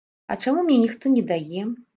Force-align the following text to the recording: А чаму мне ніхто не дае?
А 0.31 0.37
чаму 0.45 0.63
мне 0.69 0.79
ніхто 0.85 1.15
не 1.19 1.23
дае? 1.33 1.61